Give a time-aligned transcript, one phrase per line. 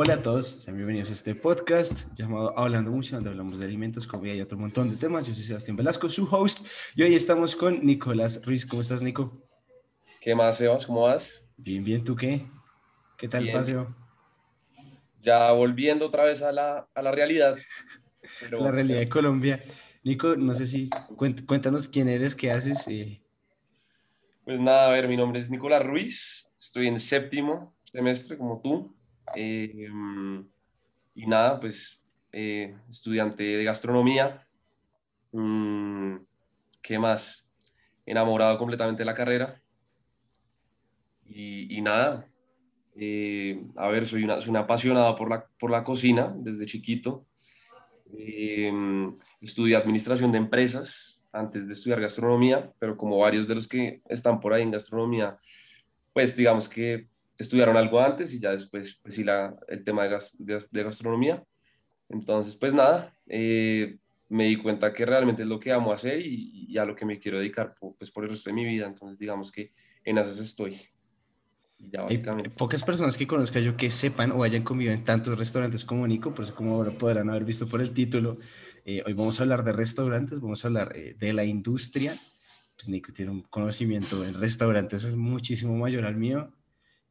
[0.00, 4.06] Hola a todos, sean bienvenidos a este podcast llamado Hablando Mucho, donde hablamos de alimentos,
[4.06, 5.26] comida y otro montón de temas.
[5.26, 8.64] Yo soy Sebastián Velasco, su host, y hoy estamos con Nicolás Ruiz.
[8.64, 9.42] ¿Cómo estás, Nico?
[10.20, 10.86] ¿Qué más, Sebas?
[10.86, 11.50] ¿Cómo vas?
[11.56, 12.46] Bien, bien, ¿tú qué?
[13.16, 13.92] ¿Qué tal el paseo?
[15.20, 17.56] Ya volviendo otra vez a la, a la realidad.
[18.52, 19.60] La realidad de Colombia.
[20.04, 22.86] Nico, no sé si cuéntanos quién eres, qué haces.
[22.86, 23.20] Eh.
[24.44, 28.96] Pues nada, a ver, mi nombre es Nicolás Ruiz, estoy en séptimo semestre como tú.
[29.34, 29.88] Eh,
[31.14, 34.46] y nada, pues eh, estudiante de gastronomía.
[35.32, 36.16] Mm,
[36.82, 37.50] ¿Qué más?
[38.06, 39.60] Enamorado completamente de la carrera.
[41.30, 42.26] Y, nada,
[42.96, 47.26] eh, a ver, soy una, soy una apasionada por la, por la cocina desde chiquito.
[49.40, 54.40] estudié administración de empresas antes de estudiar gastronomía, pero como varios de los que están
[54.40, 55.38] por ahí en gastronomía,
[56.12, 60.18] pues digamos que estudiaron algo antes y ya después, pues sí, la, el tema de,
[60.38, 61.42] de, gastronomía.
[62.08, 63.96] Entonces, pues nada, eh,
[64.28, 67.18] me di cuenta que realmente es lo que amo hacer y, a lo que me
[67.18, 68.86] quiero dedicar pues, por el resto de mi vida.
[68.86, 69.72] Entonces, digamos que
[70.04, 70.80] en esas estoy.
[71.78, 72.18] Ya Hay
[72.56, 76.34] pocas personas que conozca yo que sepan o hayan comido en tantos restaurantes como Nico,
[76.34, 78.38] por eso como ahora podrán haber visto por el título,
[78.84, 82.18] eh, hoy vamos a hablar de restaurantes, vamos a hablar eh, de la industria.
[82.74, 86.52] Pues Nico tiene un conocimiento en restaurantes es muchísimo mayor al mío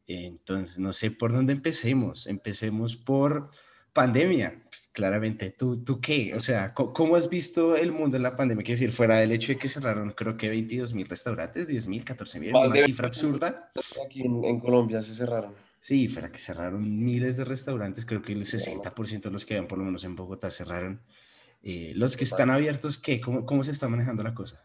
[0.07, 2.27] entonces, no sé por dónde empecemos.
[2.27, 3.51] Empecemos por
[3.97, 4.61] pandemia.
[4.69, 6.33] Pues, claramente, ¿tú, ¿tú qué?
[6.35, 8.63] O sea, ¿cómo, has visto el mundo en la pandemia?
[8.63, 12.05] Quiero decir, fuera del hecho de que cerraron, creo que 22 mil restaurantes, 10 mil,
[12.05, 13.71] 14 mil, una cifra absurda.
[14.05, 15.55] Aquí en, Colombia se cerraron.
[15.79, 19.67] Sí, fuera que cerraron miles de restaurantes, creo que el 60% de los que habían,
[19.67, 21.01] por lo menos en Bogotá, cerraron.
[21.63, 23.19] Eh, los que están abiertos, ¿qué?
[23.19, 24.63] ¿Cómo, ¿Cómo se está manejando la cosa?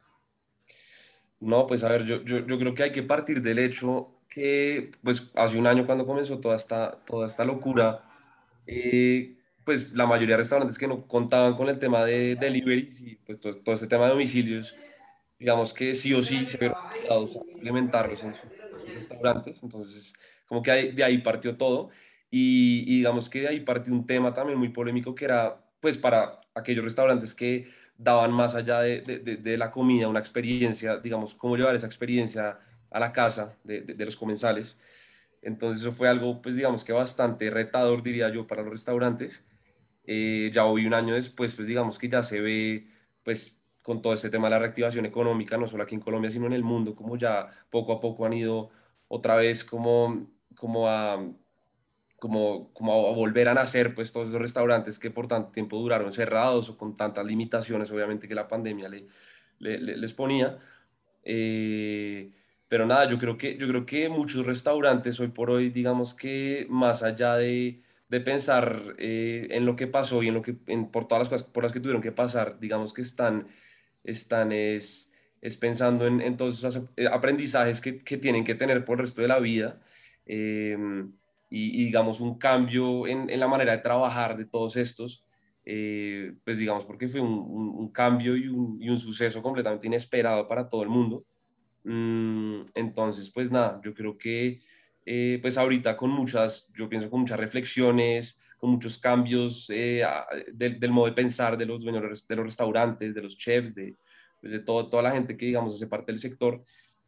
[1.41, 4.93] No, pues a ver, yo, yo, yo creo que hay que partir del hecho que
[5.03, 8.03] pues hace un año cuando comenzó toda esta, toda esta locura,
[8.67, 13.17] eh, pues la mayoría de restaurantes que no contaban con el tema de delivery y
[13.17, 14.75] pues todo, todo este tema de domicilios,
[15.39, 18.43] digamos que sí o sí se vieron obligados a implementarlos en sus,
[18.95, 20.15] restaurantes, entonces
[20.47, 21.91] como que de ahí partió todo.
[22.31, 26.41] Y, digamos que de ahí partió un tema también muy polémico que era pues para
[26.55, 27.69] aquellos restaurantes que
[27.99, 32.59] daban más allá de, de la comida una experiencia, digamos, cómo llevar esa experiencia
[32.93, 34.79] a la casa de, los comensales.
[35.43, 39.45] Entonces eso fue algo, pues digamos que bastante retador, diría yo, para los restaurantes.
[40.05, 42.89] Eh, ya hoy, un año después, pues digamos que ya se ve,
[43.25, 46.47] pues con todo este tema de la reactivación económica, no solo aquí en Colombia, sino
[46.47, 48.71] en el mundo, como ya poco a poco han ido
[49.09, 51.25] otra vez como, como, a,
[52.19, 56.13] como, como a volver a nacer, pues todos esos restaurantes que por tanto tiempo duraron
[56.13, 59.07] cerrados o con tantas limitaciones, obviamente, que la pandemia le,
[59.59, 60.59] les ponía.
[61.25, 62.33] Eh,
[62.73, 66.67] pero nada, yo creo que, yo creo que muchos restaurantes hoy por hoy, digamos que
[66.71, 70.91] más allá de, de pensar eh, en lo que pasó y en lo que, en,
[70.91, 73.47] por todas las cosas por las que tuvieron que pasar, digamos que están,
[74.05, 75.13] están es,
[75.43, 79.05] es pensando en, en, todos esos eh, aprendizajes que, que, tienen que tener por el
[79.05, 79.79] resto de la vida.
[80.25, 81.13] Em,
[81.51, 85.27] y, digamos un cambio en, la manera de trabajar de todos estos,
[85.67, 89.87] eh, pues digamos porque fue un, un, un cambio y un, y un, suceso completamente
[89.87, 91.27] inesperado para todo el mundo.
[91.85, 94.61] Mm, entonces, pues nada, yo creo que
[95.05, 100.05] eh, pues ahorita con muchas, yo pienso con muchas reflexiones, con muchos cambios eh,
[100.53, 103.97] del, modo de pensar de los dueños de los restaurantes, de los chefs, de,
[104.41, 106.63] pues, de todo, toda la gente que digamos hace parte del sector.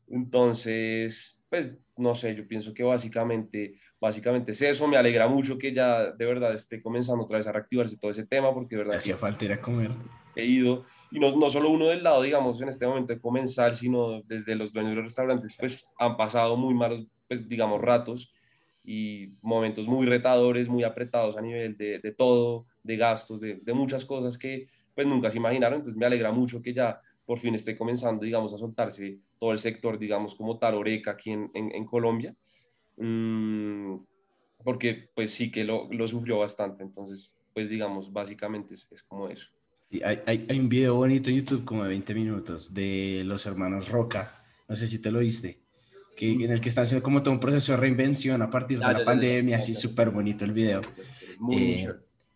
[0.08, 4.88] Entonces, pues no sé, yo pienso que básicamente, básicamente es eso.
[4.88, 8.26] Me alegra mucho que ya de verdad esté comenzando otra vez a reactivarse todo ese
[8.26, 8.96] tema, porque de verdad...
[8.96, 9.92] Hacía falta ir a comer.
[10.34, 13.76] He ido y no, no, solo uno del lado, digamos, en este momento de comenzar,
[13.76, 18.32] sino desde los dueños de los restaurantes, pues han pasado muy malos, pues digamos, ratos
[18.84, 23.72] y momentos muy retadores, muy apretados a nivel de, de todo, de gastos, de, de,
[23.72, 25.78] muchas cosas que pues nunca se imaginaron.
[25.78, 29.58] Entonces me alegra mucho que ya por fin esté comenzando, digamos, a soltarse todo el
[29.58, 32.34] sector, digamos, como Taroreca aquí en, en, Colombia.
[32.96, 33.96] Mm,
[34.62, 36.82] porque pues sí que lo, lo, sufrió bastante.
[36.82, 39.48] Entonces, pues digamos, básicamente es, es como eso
[40.02, 44.44] hay, hay, un video bonito en YouTube como de 20 minutos de los hermanos Roca,
[44.68, 45.60] no sé si te lo viste,
[46.16, 48.92] que, en el que están haciendo como todo un proceso de reinvención a partir de
[48.92, 50.80] la pandemia, así súper bonito el video.
[51.52, 51.88] Eh,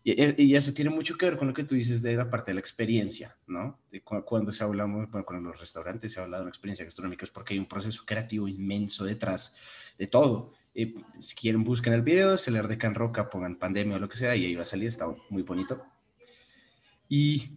[0.03, 2.51] y, y, eso tiene mucho que ver con lo que tú dices de la parte
[2.51, 3.79] de la experiencia, ¿no?
[3.91, 7.31] De cuando se hablamos, bueno, con los restaurantes se habla de una experiencia gastronómica es
[7.31, 9.55] porque hay un proceso creativo inmenso detrás
[9.97, 10.53] de todo.
[10.73, 14.07] Eh, si quieren, busquen el video, se le de Can Roca, pongan pandemia o lo
[14.07, 15.83] que sea, y ahí va a salir, está muy bonito.
[17.09, 17.49] Y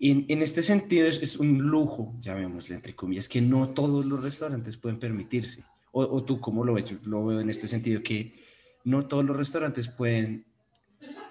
[0.00, 4.76] en, en este sentido es, un lujo, llamémosle entre comillas, que no todos los restaurantes
[4.76, 5.62] pueden permitirse.
[5.92, 6.86] O, o, tú cómo lo ves?
[6.86, 8.34] Yo lo veo en este sentido, que
[8.82, 10.46] no todos los restaurantes pueden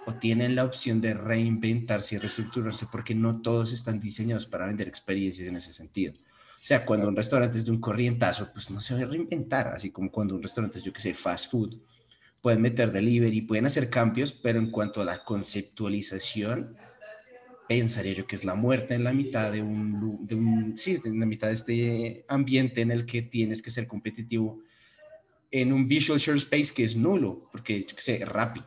[0.06, 4.88] o tienen la opción de reinventarse y reestructurarse porque no todos están diseñados para vender
[4.88, 6.14] experiencias en ese sentido.
[6.14, 9.68] O sea, cuando un restaurante es de un corrientazo, pues no se va a reinventar,
[9.68, 11.78] así como cuando un restaurante es, yo que sé, fast food,
[12.42, 16.76] pueden meter delivery, pueden hacer cambios, pero en cuanto a la conceptualización,
[17.68, 21.20] pensaría yo que es la muerte en la mitad de un, de un sí, en
[21.20, 24.62] la mitad de este ambiente en el que tienes que ser competitivo
[25.52, 28.62] en un visual share space que es nulo, porque yo que sé, Rappi,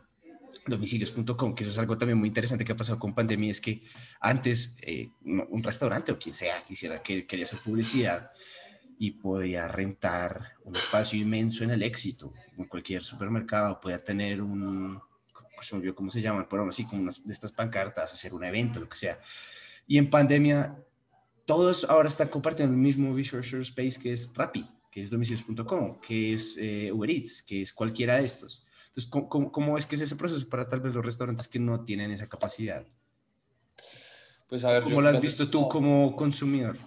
[0.66, 3.82] domicilios.com, que eso es algo también muy interesante que ha pasado con pandemia, es que
[4.20, 8.30] antes eh, un restaurante o quien sea quisiera que quería hacer publicidad
[8.98, 15.00] y podía rentar un espacio inmenso en el éxito, en cualquier supermercado, podía tener un,
[15.94, 16.46] ¿cómo se llaman?
[16.48, 19.18] Pero así como unas de estas pancartas, hacer un evento, lo que sea.
[19.86, 20.76] Y en pandemia,
[21.44, 26.00] todos ahora están compartiendo el mismo Visual Share Space que es Rappi, que es domicilios.com,
[26.00, 28.66] que es eh, Uber Eats, que es cualquiera de estos.
[28.88, 31.84] Entonces, ¿cómo, ¿cómo, es que es ese proceso para tal vez los restaurantes que no
[31.84, 32.86] tienen esa capacidad?
[34.48, 36.78] Pues a ver, ¿Cómo lo has visto tú como consumidor?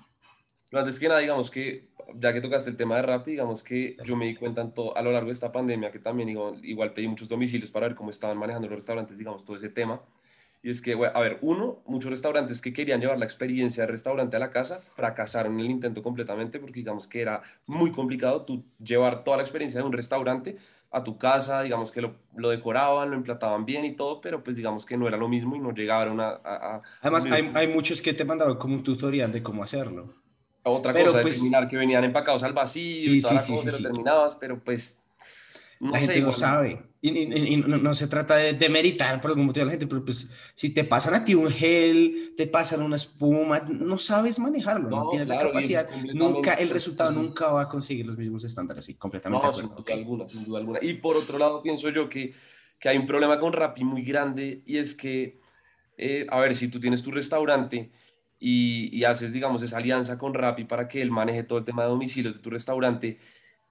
[0.71, 4.15] antes que nada, digamos que, ya que tocaste el tema de Rappi, digamos que yo
[4.15, 7.29] me di cuenta a lo largo de esta pandemia que también igual, igual pedí muchos
[7.29, 10.01] domicilios para ver cómo estaban manejando los restaurantes, digamos, todo ese tema.
[10.61, 14.35] Y es que, a ver, uno, muchos restaurantes que querían llevar la experiencia de restaurante
[14.35, 18.65] a la casa fracasaron en el intento completamente porque digamos que era muy complicado tú
[18.83, 20.57] llevar toda la experiencia de un restaurante
[20.91, 24.55] a tu casa, digamos que lo, lo decoraban, lo emplataban bien y todo, pero pues
[24.55, 26.39] digamos que no era lo mismo y no llegaron a...
[26.43, 30.13] a, Además, hay, hay, muchos que te mandaban como un tutorial de cómo hacerlo.
[30.63, 33.83] Otra cosa, pues, terminar que venían empacados al vacío y toda sí, la cosa, sí,
[33.83, 35.01] terminabas, pero pues
[35.79, 36.83] no la gente lo sabe.
[37.01, 40.29] Y, no, se trata de, de, meritar por algún motivo a la gente, pero pues
[40.53, 45.07] si te pasan a ti un gel, te pasan una espuma, no sabes manejarlo, no,
[45.07, 49.45] tienes la capacidad, nunca, el resultado nunca va a conseguir los mismos estándares, sí, completamente
[49.45, 49.69] de acuerdo.
[49.69, 50.79] Sin duda, alguna, sin duda alguna.
[50.81, 52.33] Y por otro lado, pienso yo que,
[52.77, 55.39] que hay un problema con Rappi muy grande y es que,
[55.97, 57.91] eh, a ver, si tú tienes tu restaurante
[58.39, 61.83] y, y haces, digamos, esa alianza con Rappi para que él maneje todo el tema
[61.83, 63.19] de domicilios de tu restaurante,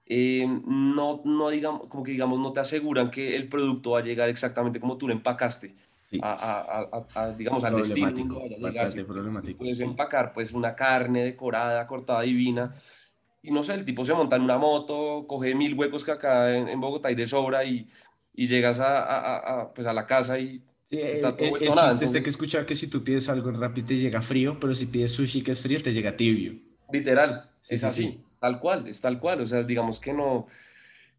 [0.05, 4.03] eh, no, no digamos, como que digamos, no te aseguran que el producto va a
[4.03, 5.75] llegar exactamente como tú lo empacaste.
[6.23, 8.41] A, digamos, al destino.
[8.59, 9.59] Bastante problemático.
[9.59, 12.73] Puedes empacar pues una carne decorada, cortada, divina.
[13.43, 16.51] Y no sé, el tipo se monta en una moto, coge mil huecos que acá
[16.55, 17.87] en, Bogotá y de sobra y,
[18.33, 22.23] y llegas a, pues a la casa y está todo el, el chiste es de
[22.23, 25.41] que escuchar que si tú pides algo rápido te llega frío, pero si pides sushi
[25.41, 26.53] que es frío te llega tibio.
[26.91, 28.21] Literal, es así.
[28.39, 30.47] Tal cual, es tal cual, o sea, digamos que no.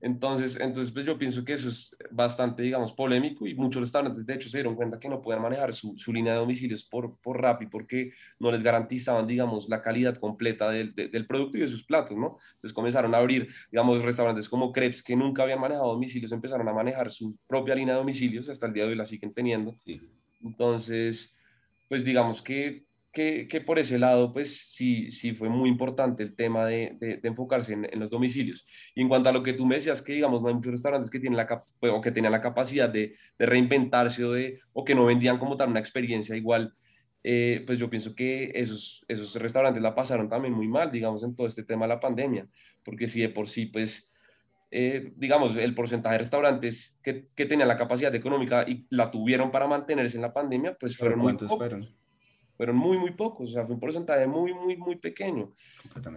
[0.03, 4.35] Entonces, entonces pues yo pienso que eso es bastante, digamos, polémico y muchos restaurantes, de
[4.35, 7.41] hecho, se dieron cuenta que no pueden manejar su, su línea de domicilios por, por
[7.41, 11.85] Rappi porque no les garantizaban, digamos, la calidad completa del, del, producto y de sus
[11.85, 12.39] platos, ¿no?
[12.55, 16.73] Entonces comenzaron a abrir, digamos, restaurantes como Crepes que nunca habían manejado domicilios, empezaron a
[16.73, 19.77] manejar su propia línea de domicilios, hasta el día de hoy la siguen teniendo.
[20.43, 21.37] Entonces,
[21.89, 26.37] pues digamos que que, que, por ese lado, pues sí, sí fue muy importante el
[26.37, 28.65] tema de, de, enfocarse en, en, los domicilios.
[28.95, 31.11] Y en cuanto a lo que tú me decías, que digamos, no hay muchos restaurantes
[31.11, 34.85] que tienen la, pues, o que tenían la capacidad de, de, reinventarse o, de, o
[34.85, 36.73] que no vendían como tal una experiencia igual,
[37.23, 41.35] eh, pues yo pienso que esos, esos restaurantes la pasaron también muy mal, digamos, en
[41.35, 42.47] todo este tema de la pandemia,
[42.85, 44.15] porque si de por sí, pues,
[44.71, 49.51] eh, digamos, el porcentaje de restaurantes que, que, tenían la capacidad económica y la tuvieron
[49.51, 51.59] para mantenerse en la pandemia, pues fueron muy pocos.
[51.59, 52.00] Fueron?
[52.61, 55.51] Fueron muy, muy pocos, o sea, fue un porcentaje muy, muy, muy pequeño.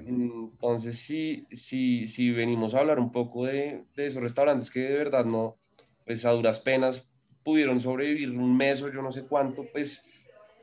[0.06, 4.98] Entonces, sí, sí, sí venimos a hablar un poco de, de, esos restaurantes que de
[4.98, 5.56] verdad no,
[6.06, 7.10] pues a duras penas
[7.46, 10.06] pudieron sobrevivir un mes o yo no sé cuánto, pues,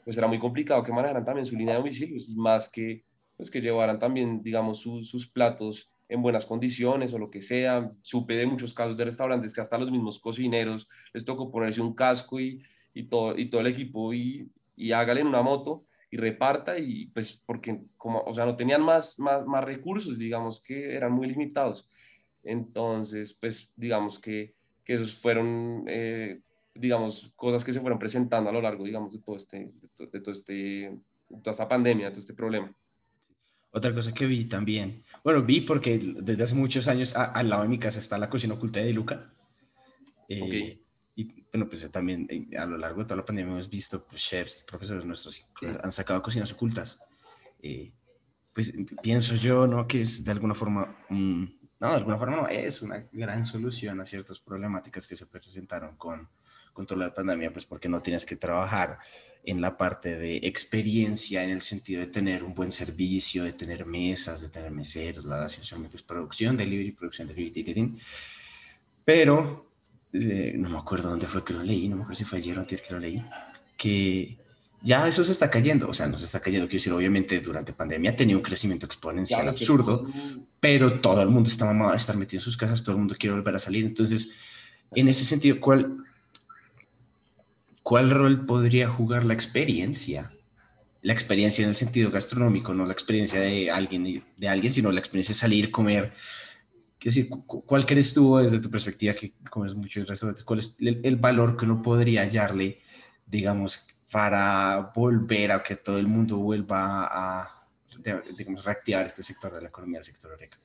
[0.05, 3.03] pues era muy complicado que manejaran también su línea de domicilios y más que,
[3.39, 7.91] pues que llevaran también, digamos, sus platos en buenas condiciones o lo que sea.
[8.03, 11.95] Supe de muchos casos de restaurantes que hasta los mismos cocineros les tocó ponerse un
[11.95, 16.17] casco y, y, todo, y todo el equipo y, y hágale en una moto y
[16.17, 20.95] reparta y pues porque como, o sea, no tenían más, más, más recursos, digamos que
[20.95, 21.91] eran muy limitados.
[22.43, 26.41] Entonces, pues digamos que, que esos fueron, eh,
[26.75, 30.33] digamos, cosas que se fueron presentando a lo largo, digamos, de todo este, de todo
[30.33, 32.75] este, toda esta pandemia, de todo este problema.
[33.73, 37.69] Otra cosa que vi también, bueno, vi porque desde hace muchos años al lado de
[37.69, 39.33] mi casa está la cocina oculta de Luca.
[40.29, 40.83] Eh, y
[41.53, 44.63] bueno, pues también eh, a lo largo de toda la pandemia hemos visto pues, chefs,
[44.63, 45.45] profesores nuestros
[45.83, 47.01] han sacado cocinas ocultas.
[47.63, 47.93] Eh,
[48.53, 49.87] pues pienso yo, ¿no?
[49.87, 54.07] Que es de alguna forma, no, de alguna forma no, es una gran solución a
[54.07, 56.29] ciertas problemáticas que se presentaron con,
[56.73, 58.99] con toda la pandemia, pues porque no tienes que trabajar
[59.45, 63.87] en la parte de experiencia en el sentido de tener un buen servicio, de tener
[63.87, 67.99] mesas, de tener meseros, la esencialmente es producción, delivery, producción, delivery, ticketing,
[69.05, 69.70] pero
[70.13, 72.59] eh, no me acuerdo dónde fue que lo leí, no me acuerdo si fue ayer
[72.59, 73.23] o antes que lo leí,
[73.77, 74.37] que
[74.83, 77.73] ya eso se está cayendo, o sea, no se está cayendo, quiero decir, obviamente durante
[77.73, 80.11] pandemia ha tenido un crecimiento exponencial absurdo,
[80.59, 83.15] pero todo el mundo está mamado de estar metido en sus casas, todo el mundo
[83.19, 84.31] quiere volver a salir, entonces,
[84.95, 86.05] en ese sentido, ¿cuál,
[87.83, 90.33] cuál rol podría jugar la experiencia?
[91.03, 95.01] La experiencia en el sentido gastronómico, no la experiencia de alguien, de alguien sino la
[95.01, 96.13] experiencia de salir, comer,
[97.09, 100.45] decir, ¿cuál crees tú desde tu perspectiva que comes mucho en restaurantes?
[100.45, 102.81] ¿Cuál es el, el valor que uno podría hallarle,
[103.27, 107.67] digamos, para volver a que todo el mundo vuelva a,
[108.37, 110.59] digamos, reactivar este sector de la economía, el sector oreca.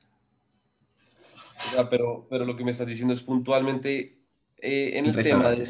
[1.89, 4.17] pero, pero lo que me estás diciendo es puntualmente
[4.57, 5.67] eh, en el tema de,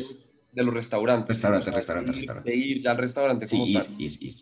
[0.51, 1.35] de, los restaurantes.
[1.35, 2.53] Restaurantes, restaurantes, restaurantes.
[2.53, 3.87] De ir al restaurante como tal.
[3.97, 4.35] Ir, ir.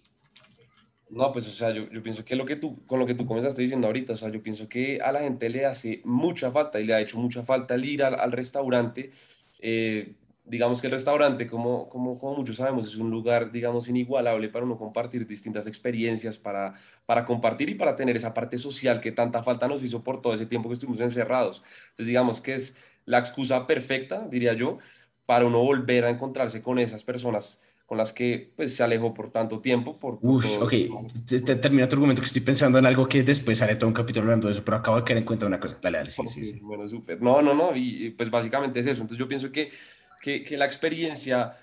[1.13, 3.27] No, pues, o sea, yo, yo, pienso que lo que tú, con lo que tú
[3.27, 6.79] comenzaste diciendo ahorita, o sea, yo pienso que a la gente le hace mucha falta
[6.79, 9.12] y le ha hecho mucha falta el ir al, al restaurante.
[9.60, 14.50] Eh, digamos que el restaurante, como, como, como muchos sabemos, es un lugar, digamos, inigualable
[14.50, 16.74] para uno compartir distintas experiencias, para,
[17.05, 20.34] para compartir y para tener esa parte social que tanta falta nos hizo por todo
[20.34, 21.63] ese tiempo que estuvimos encerrados.
[21.84, 24.79] Entonces, digamos que es la excusa perfecta, diría yo,
[25.27, 29.32] para uno volver a encontrarse con esas personas con las que pues, se alejó por
[29.32, 30.00] tanto tiempo.
[30.00, 30.74] Por, Uf, ok,
[31.28, 34.24] te, termina tu argumento que estoy pensando en algo que después haré todo un capítulo
[34.24, 35.78] hablando de eso, pero acabo de caer en cuenta una cosa.
[35.82, 36.60] Dale, dale, sí, sí, sí.
[36.62, 37.22] Bueno, súper.
[37.22, 39.02] No, no, no, y pues básicamente es eso.
[39.02, 39.72] Entonces yo pienso que
[40.24, 41.58] que, la experiencia,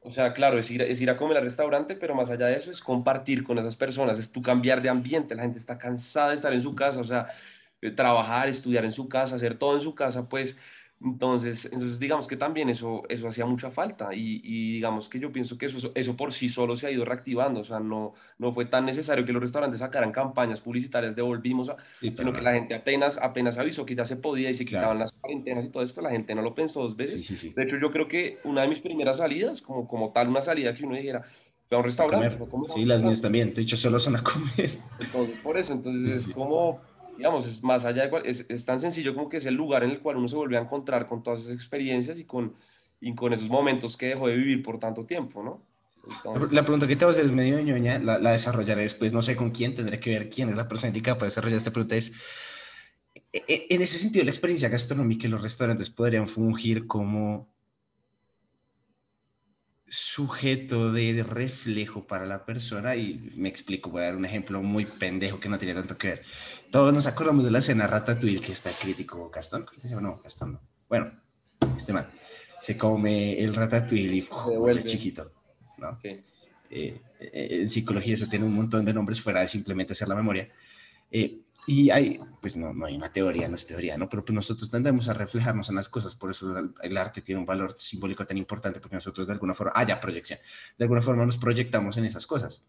[0.00, 2.56] o sea, claro, es ir, es ir a comer al restaurante, pero más allá de
[2.56, 6.30] eso es compartir con esas personas, es tu cambiar de ambiente, la gente está cansada
[6.30, 7.28] de estar en su casa, o sea,
[7.94, 10.56] trabajar, estudiar en su casa, hacer todo en su casa, pues
[11.04, 15.58] entonces, entonces digamos que también eso, eso hacía mucha falta y, digamos que yo pienso
[15.58, 18.66] que eso, eso por sí solo se ha ido reactivando, o sea, no, no fue
[18.66, 22.74] tan necesario que los restaurantes sacaran campañas publicitarias de volvimos, a, sino que la gente
[22.74, 26.02] apenas, apenas avisó que ya se podía y se quitaban las cuarentenas y todo esto,
[26.02, 27.54] la gente no lo pensó dos veces.
[27.54, 30.74] de hecho, yo creo que una de mis primeras salidas, como, como tal, una salida
[30.74, 31.24] que uno dijera,
[31.68, 32.38] fue a un restaurante.
[32.74, 34.78] sí, las mías también, de hecho, solo son a comer.
[35.00, 36.80] Entonces, por eso, entonces es como
[37.16, 39.90] digamos, es más allá de es, es, tan sencillo como que es el lugar en
[39.90, 42.54] el cual uno se vuelve a encontrar con todas esas experiencias y con,
[43.00, 45.62] y con esos momentos que dejó de vivir por tanto tiempo, ¿no?
[46.50, 49.22] La pregunta que te voy a hacer es medio ñoña, la, la, desarrollaré después, no
[49.22, 51.94] sé con quién, tendré que ver quién es la persona indicada para desarrollar esta pregunta.
[51.94, 52.12] Es,
[53.32, 57.51] e, e, en ese sentido, la experiencia gastronómica en los restaurantes podrían fungir como
[59.94, 64.86] sujeto de reflejo para la persona y me explico, voy a dar un ejemplo muy
[64.86, 66.22] pendejo que no tiene tanto que ver.
[66.70, 69.66] Todos nos acordamos de la escena Ratatouille que está crítico Gastón,
[70.00, 70.60] no, Gastón no.
[70.88, 71.12] Bueno,
[71.76, 72.06] este man
[72.62, 75.30] se come el Ratatouille y vuelve chiquito,
[75.76, 75.98] ¿no?
[76.02, 76.22] Eh,
[76.70, 80.48] eh, en psicología eso tiene un montón de nombres fuera de simplemente hacer la memoria.
[81.10, 84.08] Eh, y hay, pues no, no hay una teoría, no es teoría, ¿no?
[84.08, 87.46] Pero pues nosotros tendemos a reflejarnos en las cosas, por eso el, arte tiene un
[87.46, 90.40] valor simbólico tan importante, porque nosotros de alguna forma, haya proyección,
[90.76, 92.66] de alguna forma nos proyectamos en esas cosas.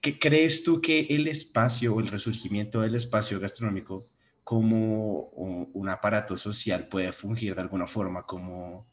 [0.00, 4.08] ¿Qué, crees tú que el espacio o el resurgimiento del espacio gastronómico
[4.42, 8.86] como un, aparato social puede fungir de alguna forma como,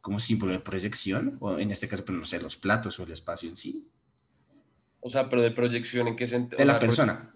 [0.00, 1.36] como símbolo de proyección?
[1.40, 3.86] O en este caso, pues no sé, los platos o el espacio en sí.
[5.00, 6.56] O sea, pero de proyección en qué sentido?
[6.56, 7.34] De la persona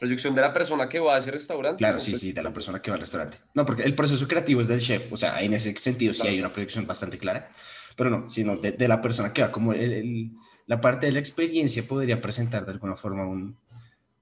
[0.00, 1.78] proyección de la persona que va a ese restaurante.
[1.78, 3.36] Claro, sí, sí, de la persona que va al restaurante.
[3.54, 6.40] No, porque el proceso creativo es del chef, o sea, en ese sentido sí hay
[6.40, 7.52] una proyección bastante clara,
[7.96, 10.32] pero no, sino de, la persona que va, como el,
[10.66, 13.58] la parte de la experiencia podría presentar de alguna forma un,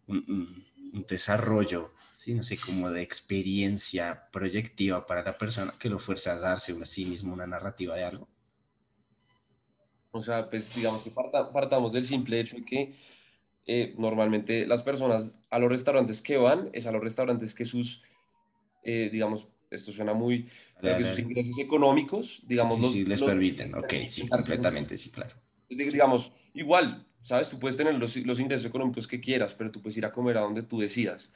[0.09, 0.67] un,
[1.09, 6.41] desarrollo, sí, no sé, como de experiencia proyectiva para la persona que lo fuerza a
[6.41, 8.29] darse a sí mismo una narrativa de algo.
[10.11, 12.97] O sea, pues digamos que partamos del simple hecho de que
[13.71, 18.03] eh, normalmente las personas a los restaurantes que van es a los restaurantes que sus,
[18.83, 20.49] eh, digamos, esto suena muy,
[20.81, 25.35] que sus ingresos económicos, digamos, sí, les permiten, ok, sí, completamente, sí, claro.
[25.69, 27.51] Digamos, igual, ¿sabes?
[27.51, 30.39] Tú puedes tener los, los, ingresos económicos que quieras, pero tú puedes ir a comer
[30.39, 31.31] a donde tú decidas.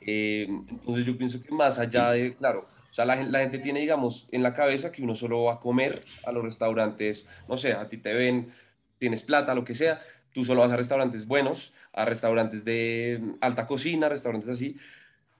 [0.00, 3.80] Eh, entonces yo pienso que más allá de, claro, o sea, la, la, gente tiene,
[3.80, 7.72] digamos, en la cabeza que uno solo va a comer a los restaurantes, no sé,
[7.72, 8.52] a ti te ven,
[8.98, 13.30] tienes plata, lo que sea, Tú solo vas a restaurantes buenos, a restaurantes de mm,
[13.40, 14.76] alta cocina, restaurantes así,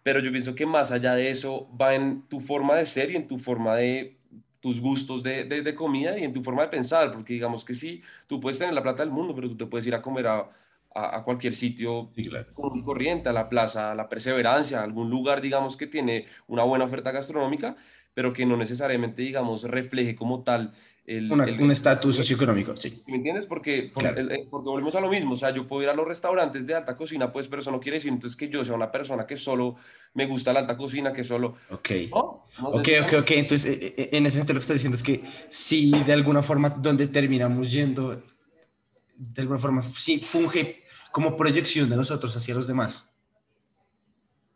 [0.03, 3.17] pero yo pienso que más allá de eso va en tu forma de ser y
[3.17, 4.17] en tu forma de
[4.61, 8.03] tus gustos de, de, comida y en tu forma de pensar, porque digamos que sí,
[8.27, 10.51] tú puedes tener la plata del mundo, pero tú te puedes ir a comer a,
[10.95, 12.11] a, cualquier sitio
[12.55, 16.63] con corriente, a la plaza, a la perseverancia, a algún lugar, digamos, que tiene una
[16.65, 17.77] buena oferta gastronómica,
[18.13, 20.75] pero que no necesariamente, digamos, refleje como tal
[21.19, 23.03] un estatus socioeconómico, sí.
[23.07, 23.47] ¿Me entiendes?
[23.47, 26.75] Porque, porque, volvemos a lo mismo, o sea, yo puedo ir a los restaurantes de
[26.75, 29.37] alta cocina, pues, pero eso no quiere decir entonces que yo sea una persona que
[29.37, 29.77] solo
[30.15, 31.57] me gusta la alta cocina, que solo...
[31.71, 31.91] Ok,
[32.61, 35.23] ok, ok, ok, entonces eh, eh, en ese sentido lo que está diciendo es que
[35.49, 38.23] si de alguna forma donde terminamos yendo,
[39.17, 43.13] de alguna forma sí funge como proyección de nosotros hacia los demás.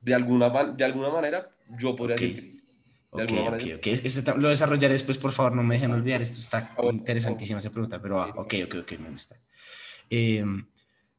[0.01, 2.64] De alguna, de alguna manera, yo podría decir
[3.15, 4.37] Ok, ok, ok.
[4.39, 6.21] lo desarrollaré después, por favor, no me dejen olvidar.
[6.21, 9.37] Esto está ah, interesantísima esa pregunta, pero ah, ok, ok, ok, me gusta.
[10.11, 10.67] Em,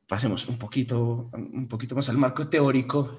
[0.05, 3.17] pasemos un poquito, un poquito más al marco teórico.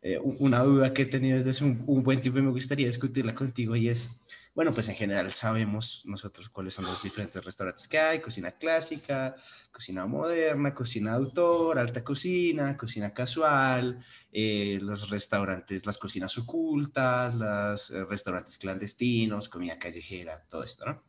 [0.00, 2.86] Eh, una duda que he tenido desde hace un, un, buen tiempo y me gustaría
[2.86, 4.08] discutirla contigo y es,
[4.58, 9.36] bueno, pues en general sabemos nosotros cuáles son los diferentes restaurantes que hay, cocina clásica,
[9.70, 17.90] cocina moderna, cocina autor, alta cocina, cocina casual, eh, los restaurantes, las cocinas ocultas, los
[17.92, 21.04] eh, restaurantes clandestinos, comida callejera, todo esto, ¿no?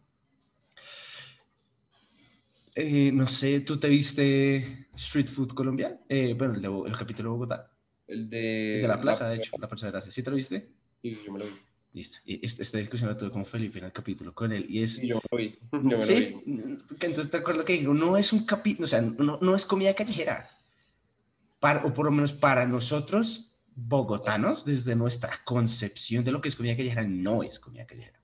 [2.76, 6.00] Eh, no sé, ¿tú te viste Street Food Colombia?
[6.38, 7.72] bueno, el, de, el capítulo de Bogotá.
[8.06, 10.12] El de, de la plaza, de hecho, la plaza de gracia.
[10.12, 10.70] ¿Sí te lo viste?
[11.02, 11.69] Sí, yo me lo vi.
[11.92, 12.20] Listo.
[12.26, 14.66] esta, discusión la tuve con Felipe en el capítulo con él.
[14.70, 15.02] Y es.
[15.02, 15.58] Yo lo vi.
[16.02, 19.66] sí, entonces te acuerdo que digo, no es un capítulo, o sea, no, no, es
[19.66, 20.48] comida callejera.
[21.60, 26.56] Para, o por lo menos para nosotros, bogotanos, desde nuestra concepción de lo que es
[26.56, 28.20] comida callejera, no es comida callejera.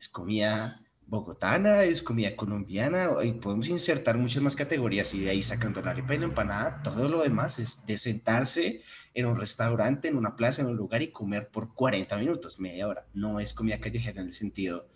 [0.00, 5.42] Es comida bogotana, es comida colombiana, y podemos insertar muchas más categorías y de ahí
[5.42, 8.82] sacando la arepa y la empanada, todo lo demás es de sentarse
[9.14, 12.86] en un restaurante, en una plaza, en un lugar y comer por 40 minutos, media
[12.86, 13.06] hora.
[13.14, 14.86] No es comida callejera en el sentido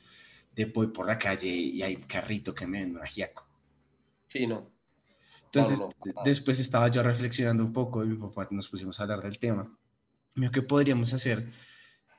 [0.54, 3.46] de voy por la calle y hay un carrito que me vende un ajiaco.
[4.28, 4.70] Sí, no.
[5.46, 5.82] Entonces,
[6.24, 9.70] después estaba yo reflexionando un poco y mi papá nos pusimos a hablar del tema.
[10.52, 11.50] ¿Qué podríamos hacer?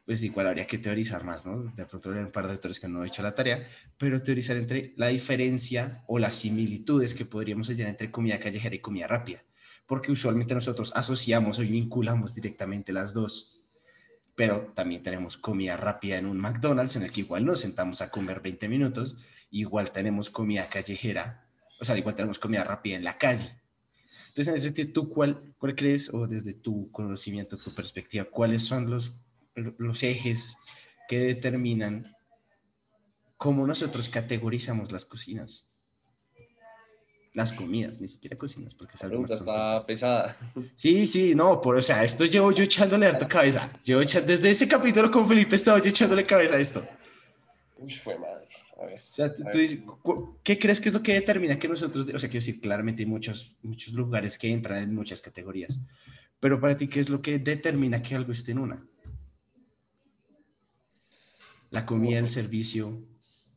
[0.06, 1.64] Pues igual habría que teorizar más, ¿no?
[1.76, 3.68] De pronto hay un par de autores que no he hecho la tarea,
[3.98, 8.80] pero teorizar entre la diferencia o las similitudes que podríamos hallar entre comida callejera y
[8.80, 9.44] comida rápida,
[9.86, 13.62] porque usualmente nosotros asociamos o vinculamos directamente las dos,
[14.36, 18.10] pero también tenemos comida rápida en un McDonald's en el que igual nos sentamos a
[18.10, 19.16] comer 20 minutos,
[19.52, 21.48] igual tenemos comida callejera,
[21.80, 23.56] o sea, igual tenemos comida rápida en la calle.
[24.30, 28.64] Entonces, en ese sentido, ¿tú cuál, cuál crees, o desde tu conocimiento, tu perspectiva, cuáles
[28.64, 29.24] son los
[29.56, 30.58] los ejes
[31.08, 32.16] que determinan
[33.38, 35.68] cómo nosotros categorizamos las cocinas.
[37.34, 40.38] Las comidas, ni siquiera cocinas, porque es algo más está pesada.
[40.76, 43.72] Sí, sí, no, por, o sea, esto llevo yo echándole harta cabeza.
[43.84, 46.86] Llevo desde ese capítulo con Felipe he estado yo echándole cabeza a esto.
[47.78, 48.48] Uy, fue madre.
[48.80, 49.80] A ver, o sea, tú, dices,
[50.44, 53.08] ¿qué crees que es lo que determina que nosotros, o sea, quiero decir, claramente hay
[53.08, 55.80] muchos, muchos lugares que entran en muchas categorías,
[56.40, 58.86] pero para ti, ¿qué es lo que determina que algo esté en una?
[61.74, 63.02] La comida, el servicio,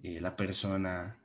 [0.03, 1.19] eh, la persona,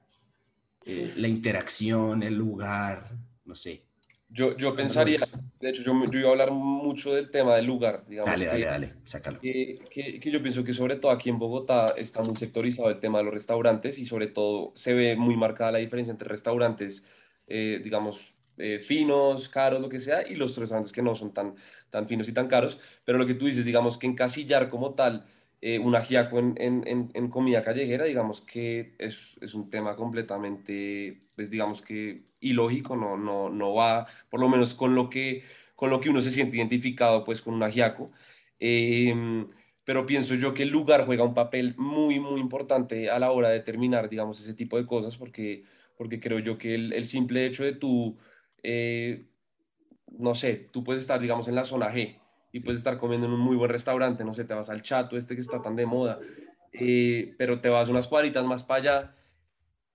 [0.86, 3.12] eh, la interacción, el lugar,
[3.46, 3.84] no sé.
[4.28, 5.20] Yo, yo pensaría,
[5.62, 8.32] de hecho, yo, yo, iba a hablar mucho del tema del lugar, digamos.
[8.32, 9.40] Dale, dale, dale, sácalo.
[9.40, 13.20] Que, que, yo pienso que sobre todo aquí en Bogotá está muy sectorizado el tema
[13.20, 17.06] de los restaurantes y sobre todo se ve muy marcada la diferencia entre restaurantes,
[17.48, 18.34] eh, digamos,
[18.86, 21.56] finos, caros, lo que sea, y los restaurantes que no son tan,
[21.90, 22.80] tan finos y tan caros.
[23.06, 25.26] Pero lo que tú dices, digamos que encasillar como tal
[25.62, 31.22] eh, un ajiaco en, en, en, comida callejera, digamos que es, es, un tema completamente,
[31.36, 35.44] pues digamos que ilógico, no, no, no va, por lo menos con lo que,
[35.76, 38.12] con lo que uno se siente identificado pues con un ajiaco.
[38.60, 39.48] Em,
[39.84, 43.50] pero pienso yo que el lugar juega un papel muy, muy importante a la hora
[43.50, 45.64] de determinar, digamos, ese tipo de cosas, porque,
[45.98, 48.18] porque creo yo que el, el simple hecho de tú,
[48.64, 49.28] eh,
[50.08, 52.21] no sé, tú puedes estar, digamos, en la zona G,
[52.52, 55.18] y puedes estar comiendo en un muy buen restaurante, no sé, te vas al chato
[55.18, 56.20] este que está tan de moda,
[56.74, 59.16] eh, pero te vas unas cuadritas más para allá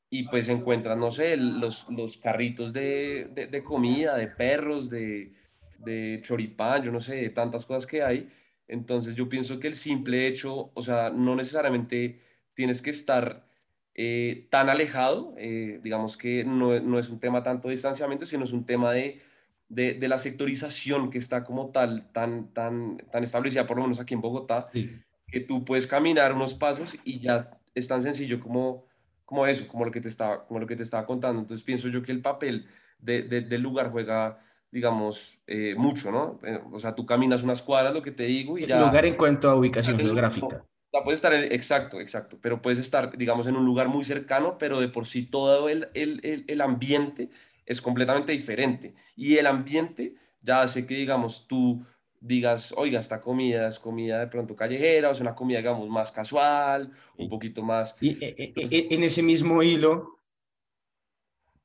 [0.09, 5.35] y pues encuentras, no sé, los, los carritos de, de, comida, de perros, de,
[5.79, 8.31] de choripán, yo no sé, tantas cosas que hay.
[8.69, 12.21] Entonces yo pienso que el simple hecho, o sea, no necesariamente
[12.55, 13.47] tienes que estar
[13.95, 18.45] eh, tan alejado, eh, digamos que no, no, es un tema tanto de distanciamiento, sino
[18.45, 19.23] es un tema de
[19.69, 24.01] de, de, la sectorización que está como tal, tan, tan, tan establecida, por lo menos
[24.01, 28.87] aquí en Bogotá, que tú puedes caminar unos pasos y ya es tan sencillo como,
[29.25, 31.41] como eso, como lo, que te estaba, como lo que te estaba contando.
[31.41, 36.41] Entonces pienso yo que el papel de, del lugar juega, digamos, eh, mucho, ¿no?
[36.45, 38.79] Eh, o sea, tú caminas unas cuadras, lo que te digo, y ya...
[38.79, 40.65] El lugar en cuanto a ubicación geográfica.
[40.93, 44.57] O puedes estar, en, exacto, exacto, pero puedes estar, digamos, en un lugar muy cercano,
[44.59, 47.29] pero de por sí todo el, el, el, el ambiente
[47.67, 48.95] es completamente diferente.
[49.17, 51.85] Y el ambiente ya hace que, digamos, tú
[52.21, 56.11] digas, oiga, esta comida es comida de pronto callejera, o es una comida, digamos, más
[56.13, 57.97] casual, un poquito más...
[58.01, 60.21] Y eh, eh, eh, en ese mismo hilo,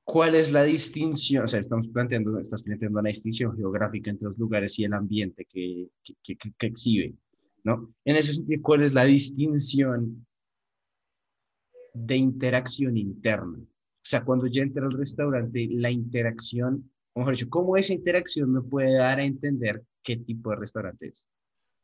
[0.03, 1.45] ¿cuál es la distinción?
[1.45, 5.45] O sea, estamos planteando, estás planteando una distinción geográfica entre los lugares y el ambiente
[5.45, 7.13] que, que, que, que exhibe,
[7.63, 7.93] ¿no?
[8.03, 10.25] En ese sentido, ¿cuál es la distinción
[11.93, 13.59] de interacción interna?
[14.01, 18.51] O sea, cuando yo entro al restaurante, la interacción, o mejor dicho, ¿cómo esa interacción
[18.51, 21.29] me puede dar a entender qué tipo de restaurante es?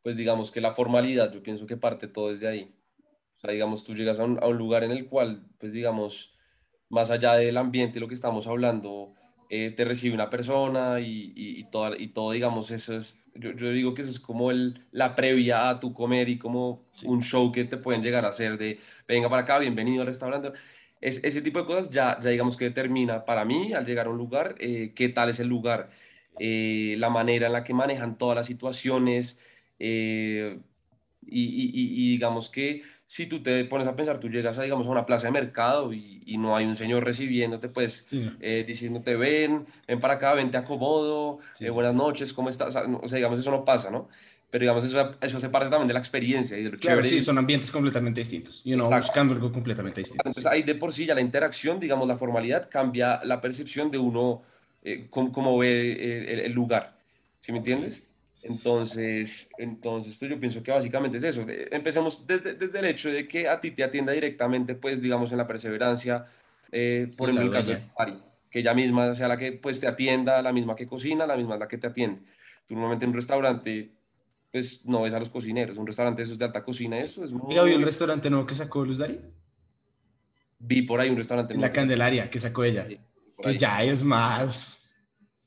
[0.01, 2.75] Pues digamos que la formalidad, yo pienso que parte todo desde ahí.
[3.37, 6.35] O sea, digamos, tú llegas a un, a un lugar en el cual, pues digamos,
[6.89, 9.13] más allá del ambiente, lo que estamos hablando,
[9.49, 13.51] eh, te recibe una persona y, y, y, todo, y todo, digamos, eso es, yo,
[13.51, 17.05] yo, digo que eso es como el, la previa a tu comer y como sí.
[17.07, 20.51] un show que te pueden llegar a hacer de, venga para acá, bienvenido al restaurante.
[21.01, 24.09] Es, ese tipo de cosas ya, ya digamos que determina para mí al llegar a
[24.09, 25.89] un lugar eh, qué tal es el lugar,
[26.39, 29.39] eh, la manera en la que manejan todas las situaciones
[29.79, 30.59] eh,
[31.21, 34.87] y, y, y, digamos que si tú te pones a pensar, tú llegas a, digamos,
[34.87, 38.31] a una plaza de mercado y, y no hay un señor recibiéndote, pues sí.
[38.65, 42.75] diciéndote, ven, ven para acá, ven, te acomodo, sí, buenas noches, ¿cómo estás?
[42.75, 44.09] O sea, digamos, eso no pasa, ¿no?
[44.49, 47.21] Pero digamos, eso, eso hace parte también de la experiencia y de lo Claro, sí,
[47.21, 49.07] son ambientes completamente distintos y uno Exacto.
[49.07, 50.23] buscando algo completamente distinto.
[50.25, 53.97] Entonces, ahí de por sí ya la interacción, digamos, la formalidad cambia la percepción de
[53.97, 54.41] uno,
[54.83, 55.91] eh, cómo, ve
[56.31, 56.95] el, el lugar,
[57.39, 58.03] ¿sí me entiendes?
[58.43, 61.45] Entonces, entonces pues yo pienso que básicamente es eso.
[61.47, 65.37] Empecemos desde, desde el hecho de que a ti te atienda directamente, pues digamos en
[65.37, 66.25] la perseverancia,
[66.71, 68.17] eh, por ejemplo, el caso de Pari,
[68.49, 71.57] que ella misma sea la que pues te atienda, la misma que cocina, la misma
[71.57, 72.21] la que te atiende.
[72.67, 73.91] Tú normalmente en un restaurante,
[74.51, 77.31] pues no ves a los cocineros, un restaurante eso es de alta cocina, eso es
[77.31, 77.53] muy...
[77.53, 79.19] ¿Ya vio el restaurante nuevo que sacó Luz Dari?
[80.59, 81.67] Vi por ahí un restaurante nuevo.
[81.67, 82.99] La Candelaria que sacó ella, sí,
[83.41, 84.77] que ya es más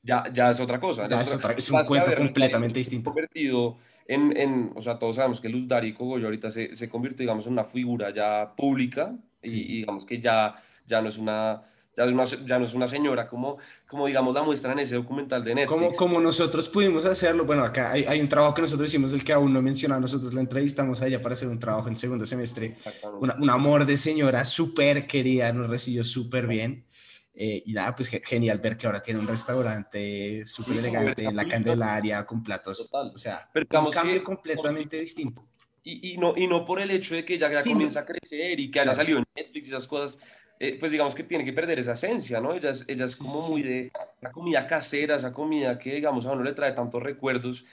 [0.03, 1.07] ya, ya es otra cosa.
[1.07, 3.11] Ya es, otra, es un cuento completamente distinto.
[3.11, 7.23] Convertido en, en, o sea, todos sabemos que Luz Dari Cogollo ahorita se, se convirtió,
[7.23, 9.55] digamos, en una figura ya pública y, sí.
[9.61, 10.55] y, digamos que ya,
[10.87, 11.63] ya no es una...
[12.03, 14.95] Ya, es una, ya no es una señora como, como, digamos, la muestran en ese
[14.95, 15.69] documental de Netflix.
[15.69, 19.23] Como, como nosotros pudimos hacerlo, bueno, acá hay, hay, un trabajo que nosotros hicimos del
[19.23, 22.25] que aún no menciona, nosotros la entrevistamos a ella para hacer un trabajo en segundo
[22.25, 22.77] semestre.
[23.19, 26.85] Una, un amor de señora súper querida, nos recibió súper bien.
[27.33, 31.35] Eh, y nada, pues genial ver que ahora tiene un restaurante súper sí, elegante en
[31.35, 32.89] la Candelaria con platos.
[32.91, 33.11] Total.
[33.15, 35.47] O sea, Pero un cambio que, completamente distinto.
[35.83, 38.03] Y, y, no, y no por el hecho de que ya, ya sí, comienza no.
[38.03, 40.21] a crecer y que haya salido en Netflix y esas cosas,
[40.63, 42.53] eh, pues digamos que tiene que perder esa esencia, ¿no?
[42.53, 46.31] Ella es, ella es como muy de la comida casera, esa comida que, digamos, a
[46.31, 47.65] uno le trae tantos recuerdos.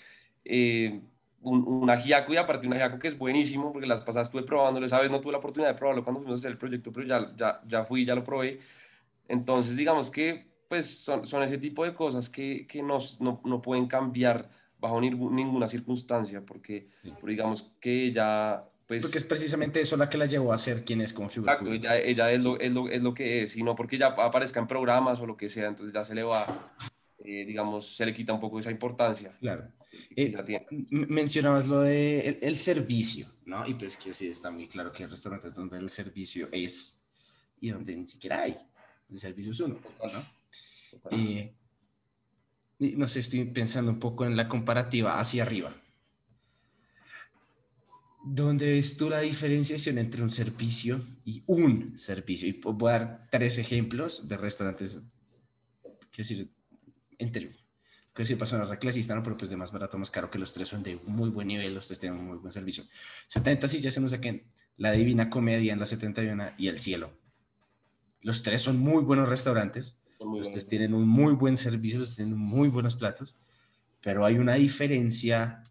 [0.45, 1.01] Eh,
[1.41, 4.89] un, un ajiaco y aparte un ajiaco que es buenísimo, porque las pasadas estuve probándolo,
[4.89, 7.33] sabes, no tuve la oportunidad de probarlo cuando fuimos a hacer el proyecto, pero ya,
[7.37, 8.59] ya, ya fui, ya lo probé
[9.29, 13.63] entonces, digamos que pues son, son ese tipo de cosas que, que nos, no, no
[13.63, 17.11] pueden cambiar bajo ni, ninguna circunstancia, porque, sí.
[17.11, 18.65] porque, digamos que ella...
[18.89, 21.53] Pues, porque es precisamente eso la que la llevó a ser quien es como figura
[21.53, 24.15] Exacto, ella, ella es, lo, es, lo, es, lo, que es, y no porque ella
[24.17, 26.75] aparezca en programas o lo que sea, entonces ya se le va,
[27.19, 29.37] eh, digamos, se le quita un poco esa importancia.
[29.41, 29.71] Claro.
[30.17, 30.35] Eh,
[30.91, 33.69] mencionabas lo de el, el, servicio, ¿no?
[33.69, 36.99] Y pues que sí está muy claro que hay restaurantes donde el servicio es
[37.61, 38.57] y donde ni siquiera hay
[39.07, 39.79] de servicios 1,
[40.15, 41.15] ¿no?
[41.15, 41.51] Y,
[42.79, 45.77] y, no sé, estoy pensando un poco en la comparativa hacia arriba.
[48.31, 52.49] ¿Dónde ves tú la diferenciación entre un servicio y un servicio?
[52.49, 55.01] Y voy a dar tres ejemplos de restaurantes,
[55.83, 56.51] quiero decir,
[57.19, 57.59] entre, quiero
[58.17, 59.23] decir, personas reclasistas, ¿no?
[59.23, 61.75] Pero pues de más barato, más caro, que los tres son de muy buen nivel,
[61.75, 62.85] los tres tienen un muy buen servicio.
[63.29, 64.45] 70 sillas se nos saquen
[64.77, 67.13] La Divina Comedia en la 71 y El Cielo
[68.23, 69.99] los tres son muy buenos restaurantes.
[70.21, 73.37] Muy los tres tienen un muy buen servicio, tienen muy buenos platos,
[74.03, 75.63] pero hay una diferencia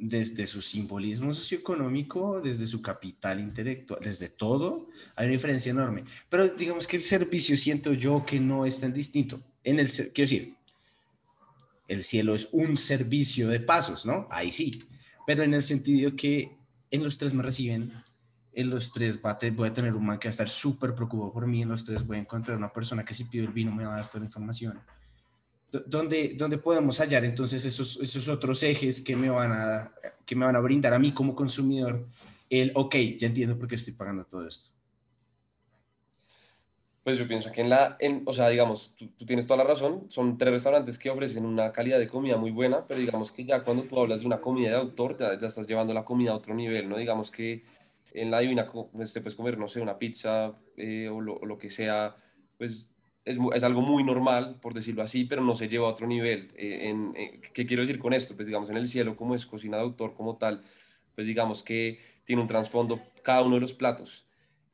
[0.00, 6.04] desde su simbolismo socioeconómico, desde su capital intelectual, desde todo, hay una diferencia enorme.
[6.28, 9.42] Pero digamos que el servicio siento yo que no es tan distinto.
[9.62, 10.54] En el, quiero decir,
[11.86, 14.26] el cielo es un servicio de pasos, ¿no?
[14.30, 14.82] Ahí sí.
[15.26, 16.56] Pero en el sentido que
[16.90, 17.92] en los tres me reciben
[18.52, 21.46] en los tres voy a tener un man que va a estar súper preocupado por
[21.46, 23.84] mí, en los tres voy a encontrar una persona que si pido el vino me
[23.84, 24.80] va a dar toda la información.
[25.86, 29.92] ¿Dónde, dónde podemos hallar entonces esos, esos otros ejes que me, van a,
[30.26, 32.08] que me van a brindar a mí como consumidor
[32.50, 34.70] el, ok, ya entiendo por qué estoy pagando todo esto?
[37.04, 40.06] Pues yo pienso que en la, o sea, digamos, tú, tú, tienes toda la razón,
[40.10, 43.64] son tres restaurantes que ofrecen una calidad de comida muy buena, pero digamos que ya
[43.64, 46.34] cuando tú hablas de una comida de autor, ya, ya estás llevando la comida a
[46.34, 46.98] otro nivel, ¿no?
[46.98, 47.64] Digamos que
[48.12, 51.46] en la divina pues, te puedes comer, no sé, una pizza eh, o, lo, o,
[51.46, 52.16] lo, que sea,
[52.58, 52.89] pues
[53.24, 56.50] es, es, algo muy normal, por decirlo así, pero no se lleva a otro nivel.
[56.56, 58.34] Eh, en, eh, ¿Qué quiero decir con esto?
[58.34, 60.62] Pues digamos, en el cielo, como es cocina de autor como tal,
[61.14, 64.26] pues digamos que tiene un trasfondo cada uno de los platos.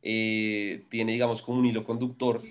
[0.03, 2.43] Eh, tiene, digamos, como un hilo conductor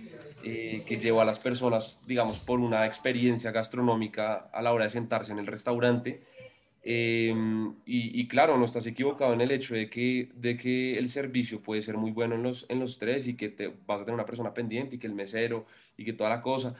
[0.43, 5.31] que lleva a las personas, digamos, por una experiencia gastronómica a la hora de sentarse
[5.31, 6.21] en el restaurante
[6.87, 11.59] Em, y, claro, no estás equivocado en el hecho de que, de que el servicio
[11.59, 14.13] puede ser muy bueno en los, en los tres y que te, vas a tener
[14.13, 15.65] una persona pendiente y que el mesero
[15.97, 16.75] y que toda la cosa.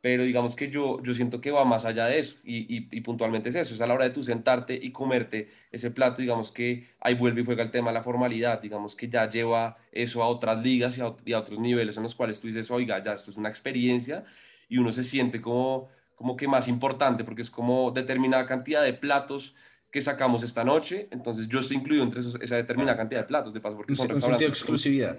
[0.00, 3.50] Pero digamos que yo, yo siento que va más allá de eso y, y, puntualmente
[3.50, 6.88] es eso, es a la hora de tú sentarte y comerte ese plato, digamos que
[7.00, 10.28] ahí vuelve y juega el tema de la formalidad, digamos que ya lleva eso a
[10.28, 13.14] otras ligas y a, y a otros niveles en los cuales tú dices, oiga, ya
[13.14, 14.24] esto es una experiencia
[14.68, 18.92] y uno se siente como como que más importante, porque es como determinada cantidad de
[18.92, 19.54] platos
[19.92, 23.60] que sacamos esta noche, entonces yo estoy incluido entre esa determinada cantidad de platos, de
[23.60, 25.16] paso, porque son un sentido de exclusividad.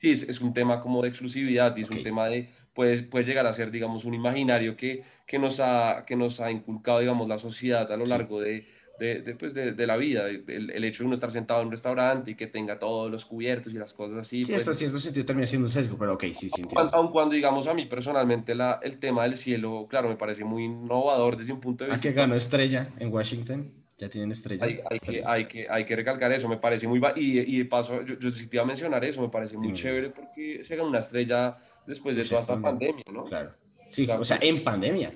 [0.00, 3.24] Sí, es, es, un tema como de exclusividad y es un tema de, puede, puede
[3.24, 7.28] llegar a ser, digamos, un imaginario que, que, nos ha, que nos ha inculcado, digamos,
[7.28, 8.64] la sociedad a lo largo de,
[8.98, 11.72] de, pues de, de, la vida, el, el, hecho de uno estar sentado en un
[11.72, 14.44] restaurante y que tenga todos los cubiertos y las cosas así.
[14.44, 16.62] Sí, pues, hasta cierto sentido termina siendo un sesgo, pero ok, sí, sí.
[16.74, 20.64] Aun cuando, digamos, a mí personalmente la, el tema del cielo, claro, me parece muy
[20.64, 22.08] innovador desde un punto de vista.
[22.08, 23.72] ¿A que ganó estrella en Washington?
[23.98, 24.64] Ya tienen estrella.
[24.64, 27.00] Hay, hay, que, hay, que, hay que recalcar eso, me parece muy...
[27.16, 29.72] Y, y de paso, yo, yo sí te iba a mencionar eso, me parece muy
[29.74, 33.24] chévere porque se ganó una estrella después de toda esta pandemia, ¿no?
[33.24, 33.52] Claro.
[33.88, 35.12] Sí, o sea, en pandemia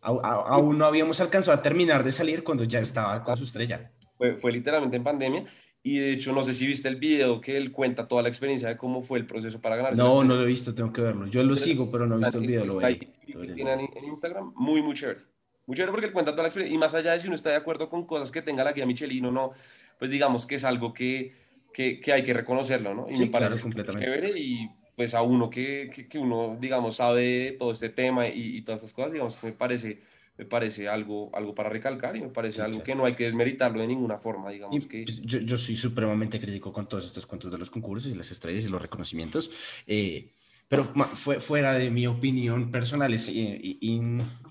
[0.00, 3.90] aún no habíamos alcanzado a terminar de salir cuando ya estaba con su estrella.
[4.16, 5.46] Fue, fue, literalmente en pandemia.
[5.82, 8.68] Y de hecho, no sé si viste el video que él cuenta toda la experiencia
[8.68, 9.96] de cómo fue el proceso para ganar.
[9.96, 11.26] No, no lo he visto, tengo que verlo.
[11.28, 12.66] Yo lo sigo, pero no he visto el video.
[12.66, 12.98] Lo veré.
[13.24, 15.20] Tiene en Instagram, muy, muy chévere.
[15.66, 16.74] Muy chévere porque él cuenta toda la experiencia.
[16.74, 18.86] Y más allá de si uno está de acuerdo con cosas que tenga la guía
[18.86, 19.52] Michelin o no,
[19.98, 21.34] pues digamos que es algo que,
[21.72, 23.08] que, que hay que reconocerlo, ¿no?
[23.08, 24.04] Y sí, me parece claro, completamente.
[24.04, 24.38] chévere.
[24.38, 28.62] Y pues a uno que, que, que, uno, digamos, sabe todo este tema y, y
[28.62, 30.00] todas estas cosas, digamos que me parece
[30.38, 33.80] me parece algo, algo para recalcar y me parece algo que no hay que desmeritarlo
[33.80, 35.02] de ninguna forma, digamos que...
[35.02, 38.30] Pues, yo, yo, soy supremamente crítico con todos estos cuentos de los concursos y las
[38.30, 39.50] estrellas y los reconocimientos,
[39.84, 40.30] eh,
[40.68, 44.00] pero fue, fuera de mi opinión personal, es, y,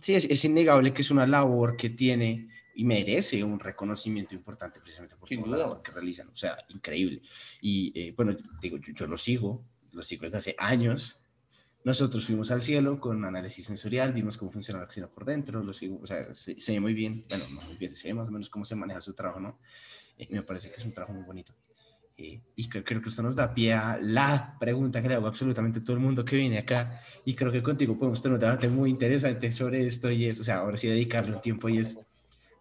[0.01, 4.81] sí, es, es, innegable que es una labor que tiene y merece un reconocimiento importante
[4.81, 7.21] precisamente por la labor que realizan, o sea, increíble.
[7.61, 9.63] Y eh, bueno, digo, yo, yo lo sigo,
[9.97, 11.21] lo sigo desde hace años,
[11.83, 15.73] nosotros fuimos al cielo con análisis sensorial, vimos cómo funciona la cocina por dentro, lo
[15.73, 18.27] sigo, o sea, se, se, ve muy bien, bueno, no muy bien, se ve más
[18.27, 19.59] o menos cómo se maneja su trabajo, ¿no?
[20.17, 21.53] Eh, me parece que es un trabajo muy bonito.
[22.17, 25.27] Eh, y creo, creo, que esto nos da pie a la pregunta que le hago
[25.27, 27.01] a absolutamente todo el mundo que viene acá.
[27.23, 30.43] Y creo que contigo podemos tener un debate muy interesante sobre esto y es, o
[30.43, 31.99] sea, ahora sí dedicarle un tiempo y es,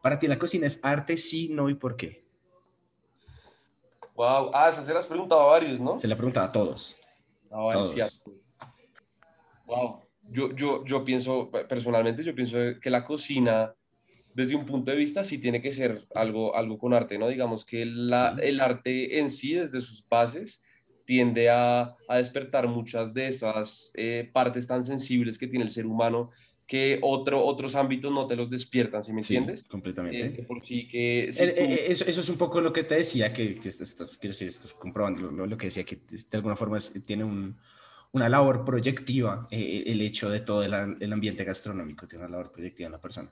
[0.02, 2.26] ¿para ti la cocina es arte, sí, no y por qué?
[4.14, 5.98] Wow, ah, esa se la has preguntado a varios, ¿no?
[5.98, 6.96] Se la preguntado a todos.
[7.50, 7.70] No.
[9.66, 10.02] Wow.
[10.28, 13.74] Yo, yo, yo pienso, personalmente, yo pienso que la cocina,
[14.34, 17.28] desde un punto de vista, sí tiene que ser algo, algo con arte, ¿no?
[17.28, 20.64] Digamos que la, el arte en sí, desde sus bases,
[21.04, 25.86] tiende a, a despertar muchas de esas eh, partes tan sensibles que tiene el ser
[25.86, 26.30] humano
[26.66, 29.60] que otro, otros ámbitos no te los despiertan, ¿sí me entiendes?
[29.60, 30.40] Sí, completamente.
[30.40, 31.60] Eh, por sí que, si eh, tú...
[31.60, 34.32] eh, eso, eso, es un poco lo que te decía, que, que estás, estás, quiero
[34.32, 37.56] decir, estás comprobando lo, lo, que decía, que de alguna forma es, tiene un,
[38.12, 42.50] una labor proyectiva eh, el hecho de todo el, el, ambiente gastronómico, tiene una labor
[42.50, 43.30] proyectiva en la persona.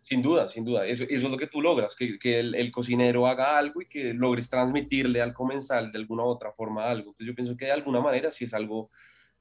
[0.00, 0.86] Sin duda, sin duda.
[0.86, 3.86] Eso, eso es lo que tú logras, que, que el, el, cocinero haga algo y
[3.86, 7.10] que logres transmitirle al comensal de alguna u otra forma algo.
[7.10, 8.90] Entonces yo pienso que de alguna manera sí es algo,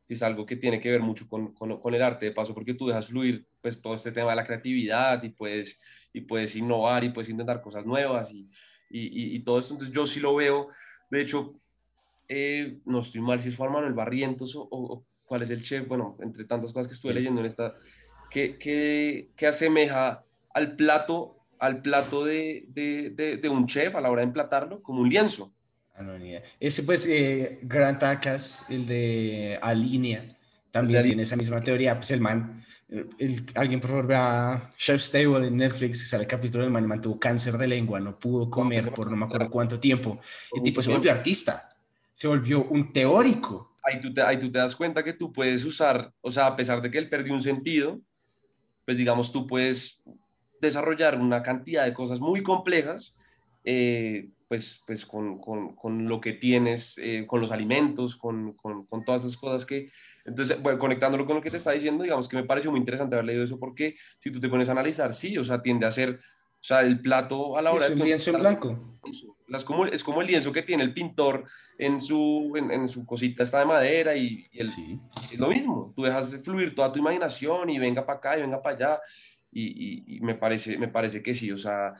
[0.09, 2.55] sí es algo que tiene que ver mucho con, con, con, el arte de paso,
[2.55, 5.79] porque tú dejas fluir pues, todo este tema de la creatividad y puedes,
[6.11, 8.49] y puedes innovar y puedes intentar cosas nuevas y,
[8.89, 9.75] y, y todo esto.
[9.75, 10.69] Entonces yo sí lo veo.
[11.11, 11.61] De hecho,
[12.27, 15.87] eh, no estoy mal si es Juan Manuel Barrientos o, o, cuál es el chef,
[15.87, 17.75] bueno, entre tantas cosas que estuve leyendo en esta,
[18.31, 20.23] que, que, que asemeja
[20.55, 24.81] al plato, al plato de, de, de, de, un chef a la hora de emplatarlo
[24.81, 25.53] como un lienzo.
[26.59, 30.35] Ese pues eh, Grant Acas, el de Alinea,
[30.71, 35.47] también tiene esa misma teoría, pues el man, el, alguien por favor vea Chef's Table
[35.47, 38.49] en Netflix, sale el capítulo del man, el man tuvo cáncer de lengua, no pudo
[38.49, 40.19] comer por no me acuerdo cuánto tiempo,
[40.55, 41.69] el tipo se volvió artista
[42.19, 43.77] se volvió un teórico.
[43.81, 46.55] Ahí tú, te, ahí tú te das cuenta que tú puedes usar, o sea, a
[46.57, 48.01] pesar de que él perdió un sentido,
[48.83, 50.03] pues digamos, tú puedes
[50.59, 53.17] desarrollar una cantidad de cosas muy complejas,
[53.71, 59.05] eh, pues, pues con, con, con, lo que tienes, eh, con los alimentos, con, con,
[59.05, 59.91] todas esas cosas que...
[60.25, 63.15] Entonces, bueno, conectándolo con lo que te está diciendo, digamos que me pareció muy interesante
[63.15, 65.91] haber leído eso porque si tú te pones a analizar, sí, o sea, tiende a
[65.91, 68.01] ser, o sea, el plato a la hora es de...
[68.01, 68.99] Un lienzo en blanco.
[69.49, 71.45] Es como, es como el lienzo que tiene el pintor
[71.77, 74.65] en su, en, su cosita esta de madera y, el,
[75.31, 75.93] es lo mismo.
[75.95, 78.99] Tú dejas fluir toda tu imaginación y venga para acá y venga para allá.
[79.51, 81.93] Y, me, parece, me parece que sí, o sea,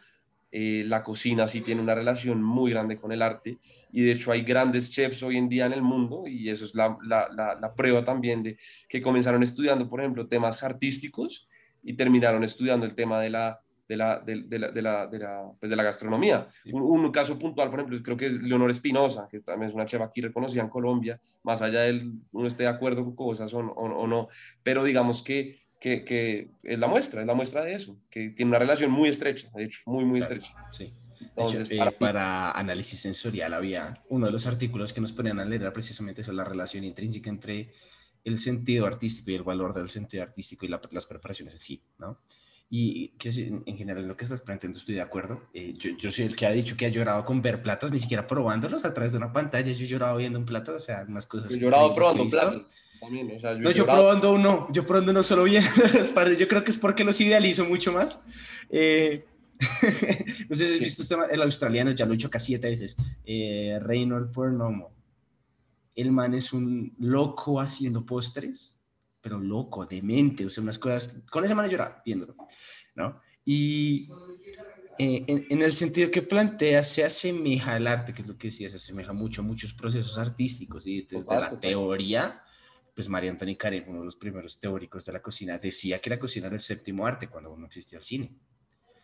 [0.51, 3.57] eh, la cocina sí tiene una relación muy grande con el arte
[3.91, 6.75] y de hecho hay grandes chefs hoy en día en el mundo y eso es
[6.75, 8.57] la, la, la, prueba también de
[8.87, 11.47] que comenzaron estudiando, por ejemplo, temas artísticos
[11.83, 15.19] y terminaron estudiando el tema de la, de la, de, de la, de la, de
[15.19, 16.47] la, pues de la gastronomía.
[16.71, 20.01] Un, caso puntual, por ejemplo, creo que es Leonor Espinosa, que también es una chef
[20.01, 24.07] aquí reconocida en Colombia, más allá de uno esté de acuerdo con cosas o, o,
[24.07, 24.27] no,
[24.61, 28.49] pero digamos que, que, que, es la muestra, es la muestra de eso, que tiene
[28.49, 30.53] una relación muy estrecha, de hecho, muy, muy estrecha.
[30.71, 30.93] Sí.
[31.21, 32.51] Entonces, eh, para...
[32.51, 36.43] análisis sensorial había uno de los artículos que nos ponían a leer precisamente sobre la
[36.43, 37.71] relación intrínseca entre
[38.23, 42.19] el sentido artístico y el valor del sentido artístico y las preparaciones así, ¿no?
[42.71, 45.41] Y en general lo que estás planteando estoy de acuerdo.
[45.55, 47.97] Eh, yo, yo, soy el que ha dicho que ha llorado con ver platos, ni
[47.97, 49.71] siquiera probándolos a través de una pantalla.
[49.71, 51.49] Yo he llorado viendo un plato, o sea, más cosas.
[51.49, 52.67] Yo he llorado probando un plato.
[52.99, 55.63] También, o sea, yo no, yo probando uno, yo probando uno solo bien.
[56.37, 58.21] yo creo que es porque los idealizo mucho más.
[58.69, 59.25] Eh,
[60.49, 62.97] no sé si has visto este el australiano, ya lo he hecho casi siete veces.
[63.25, 64.91] Eh, Reynold Pornomo.
[65.95, 68.79] El man es un loco haciendo postres
[69.21, 72.35] pero loco, demente, o sea, unas cosas, con esa mano lloraba viéndolo,
[72.95, 73.21] ¿no?
[73.43, 74.09] Y
[74.97, 78.69] eh, en, el sentido que plantea, se asemeja al arte, que es lo que decía,
[78.69, 82.43] se asemeja mucho a muchos procesos artísticos, y desde la teoría,
[82.99, 86.19] pues María Antonia Karen, uno de los primeros teóricos de la cocina, decía que la
[86.19, 88.29] cocina era el séptimo arte cuando no existía el cine.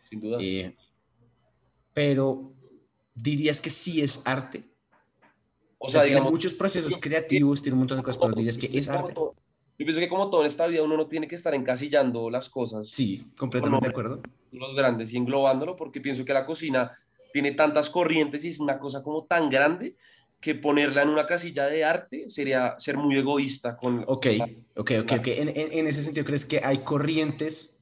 [0.09, 0.37] Sin duda.
[0.41, 0.75] Eh,
[1.93, 2.51] pero
[3.13, 4.65] dirías que sí es arte.
[5.77, 8.89] O sea, tiene muchos procesos creativos, tiene un montón de cosas, pero dirías que es
[8.89, 9.13] arte.
[9.15, 9.31] Yo
[9.77, 12.89] pienso que como todo en esta vida uno no tiene que estar encasillando las cosas.
[12.89, 14.21] Sí, completamente de acuerdo.
[14.51, 16.99] Los grandes y englobándolo porque pienso que la cocina
[17.31, 19.95] tiene tantas corrientes y es una cosa como tan grande
[20.39, 24.03] que ponerla en una casilla de arte sería ser muy egoísta con...
[24.07, 24.27] Ok,
[24.75, 25.27] ok, ok, ok.
[25.27, 27.77] En, en, ese sentido, ¿crees que hay corrientes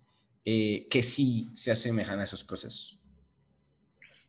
[0.45, 2.97] eh, que sí se asemejan a esos procesos?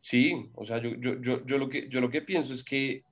[0.01, 3.03] Sí, o sea, yo, yo, yo, yo, lo, que, yo lo que pienso es que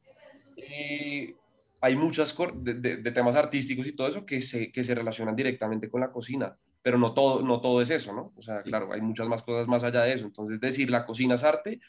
[0.57, 1.35] eh,
[1.81, 5.89] hay muchas de, de, temas artísticos y todo eso que se, que se relacionan directamente
[5.89, 8.31] con la cocina, pero no todo, no todo es eso, ¿no?
[8.35, 10.25] O sea, claro, hay muchas más cosas más allá de eso.
[10.25, 11.79] Entonces, decir la cocina es arte,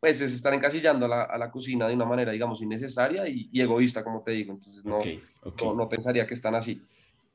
[0.00, 3.50] pues es estar encasillando a la, a la cocina de una manera, digamos, innecesaria y,
[3.52, 4.52] egoísta, como te digo.
[4.52, 5.00] Entonces, no,
[5.74, 6.80] no, pensaría que están así.